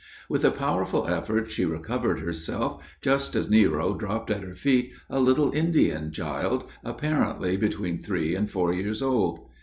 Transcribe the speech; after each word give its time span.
With 0.27 0.43
a 0.43 0.49
powerful 0.49 1.07
effort, 1.07 1.51
she 1.51 1.63
recovered 1.63 2.21
herself, 2.21 2.81
just 3.01 3.35
as 3.35 3.51
Nero 3.51 3.93
dropped 3.93 4.31
at 4.31 4.41
her 4.41 4.55
feet 4.55 4.93
a 5.11 5.19
little 5.19 5.51
Indian 5.51 6.11
child, 6.11 6.63
apparently 6.83 7.55
between 7.55 8.01
three 8.01 8.33
and 8.33 8.49
four 8.49 8.73
years 8.73 9.03
old. 9.03 9.47